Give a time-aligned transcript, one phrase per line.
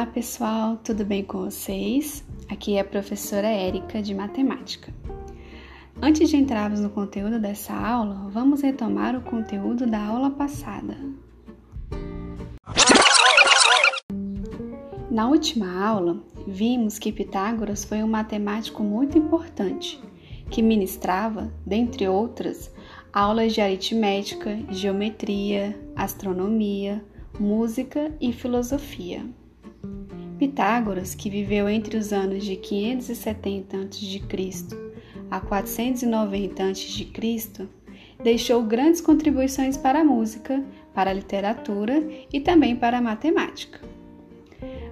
[0.00, 2.24] Olá pessoal, tudo bem com vocês?
[2.48, 4.90] Aqui é a professora Érica de Matemática.
[6.00, 10.96] Antes de entrarmos no conteúdo dessa aula, vamos retomar o conteúdo da aula passada.
[15.10, 20.00] Na última aula, vimos que Pitágoras foi um matemático muito importante,
[20.50, 22.72] que ministrava, dentre outras,
[23.12, 27.04] aulas de aritmética, geometria, astronomia,
[27.38, 29.26] música e filosofia.
[30.40, 34.22] Pitágoras, que viveu entre os anos de 570 a.C.
[35.30, 37.68] a 490 a.C.,
[38.24, 40.64] deixou grandes contribuições para a música,
[40.94, 43.82] para a literatura e também para a matemática.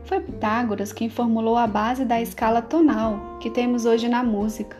[0.05, 4.77] Foi Pitágoras quem formulou a base da escala tonal que temos hoje na música,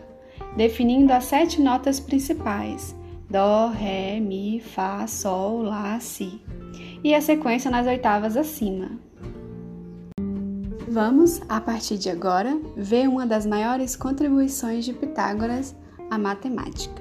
[0.55, 2.95] definindo as sete notas principais:
[3.27, 6.39] Dó, Ré, Mi, Fá, Sol, Lá, Si,
[7.03, 9.08] e a sequência nas oitavas acima.
[10.91, 15.75] Vamos, a partir de agora, ver uma das maiores contribuições de Pitágoras
[16.09, 16.99] à matemática.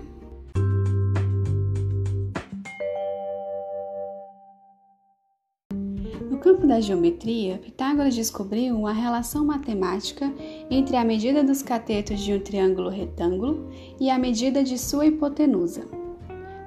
[6.31, 10.31] No campo da geometria, Pitágoras descobriu uma relação matemática
[10.71, 15.89] entre a medida dos catetos de um triângulo retângulo e a medida de sua hipotenusa.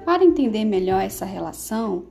[0.03, 2.05] Para entender melhor essa relação,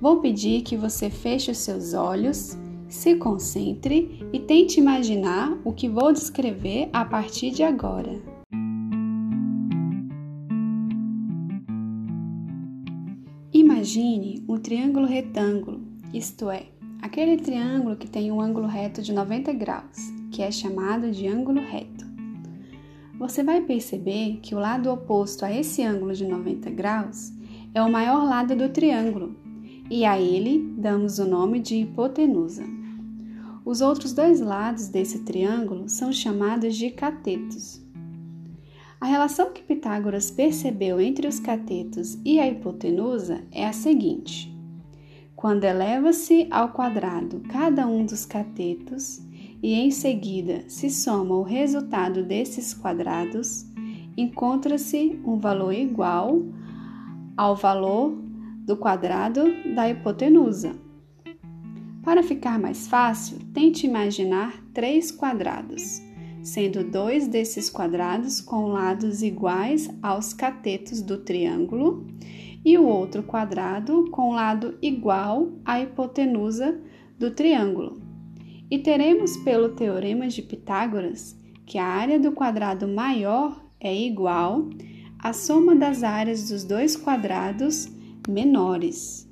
[0.00, 5.88] vou pedir que você feche os seus olhos se concentre e tente imaginar o que
[5.88, 8.20] vou descrever a partir de agora.
[13.52, 15.80] Imagine um triângulo retângulo,
[16.12, 16.66] isto é,
[17.00, 21.60] aquele triângulo que tem um ângulo reto de 90 graus, que é chamado de ângulo
[21.60, 22.04] reto.
[23.18, 27.32] Você vai perceber que o lado oposto a esse ângulo de 90 graus
[27.72, 29.34] é o maior lado do triângulo,
[29.90, 32.64] e a ele damos o nome de hipotenusa.
[33.64, 37.84] Os outros dois lados desse triângulo são chamados de catetos.
[39.00, 44.56] A relação que Pitágoras percebeu entre os catetos e a hipotenusa é a seguinte:
[45.34, 49.20] quando eleva-se ao quadrado cada um dos catetos
[49.62, 53.66] e em seguida se soma o resultado desses quadrados,
[54.16, 56.42] encontra-se um valor igual
[57.36, 58.25] ao valor
[58.66, 59.44] do quadrado
[59.76, 60.74] da hipotenusa.
[62.02, 66.02] Para ficar mais fácil, tente imaginar três quadrados,
[66.42, 72.06] sendo dois desses quadrados com lados iguais aos catetos do triângulo
[72.64, 76.80] e o outro quadrado com lado igual à hipotenusa
[77.16, 78.00] do triângulo.
[78.68, 84.68] E teremos pelo teorema de Pitágoras que a área do quadrado maior é igual
[85.20, 87.88] à soma das áreas dos dois quadrados
[88.28, 89.28] menores.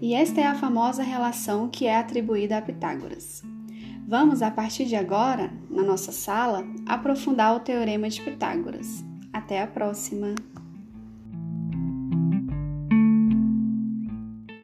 [0.00, 3.42] E esta é a famosa relação que é atribuída a Pitágoras.
[4.06, 9.02] Vamos, a partir de agora, na nossa sala, aprofundar o teorema de Pitágoras.
[9.32, 10.34] Até a próxima!